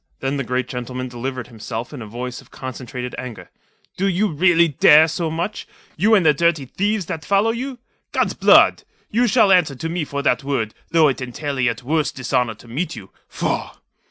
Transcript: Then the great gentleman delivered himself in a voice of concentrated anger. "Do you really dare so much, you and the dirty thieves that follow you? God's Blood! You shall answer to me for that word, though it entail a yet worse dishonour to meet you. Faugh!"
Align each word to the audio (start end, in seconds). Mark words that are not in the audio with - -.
Then 0.19 0.37
the 0.37 0.43
great 0.43 0.67
gentleman 0.67 1.09
delivered 1.09 1.45
himself 1.45 1.93
in 1.93 2.01
a 2.01 2.07
voice 2.07 2.41
of 2.41 2.49
concentrated 2.49 3.13
anger. 3.19 3.51
"Do 3.97 4.07
you 4.07 4.29
really 4.29 4.67
dare 4.67 5.07
so 5.07 5.29
much, 5.29 5.67
you 5.95 6.15
and 6.15 6.25
the 6.25 6.33
dirty 6.33 6.65
thieves 6.65 7.05
that 7.05 7.23
follow 7.23 7.51
you? 7.51 7.77
God's 8.11 8.33
Blood! 8.33 8.81
You 9.11 9.27
shall 9.27 9.51
answer 9.51 9.75
to 9.75 9.89
me 9.89 10.03
for 10.03 10.23
that 10.23 10.43
word, 10.43 10.73
though 10.89 11.07
it 11.07 11.21
entail 11.21 11.59
a 11.59 11.61
yet 11.61 11.83
worse 11.83 12.11
dishonour 12.11 12.55
to 12.55 12.67
meet 12.67 12.95
you. 12.95 13.11
Faugh!" 13.29 13.77